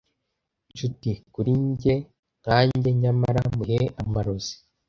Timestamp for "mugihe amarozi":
3.57-4.53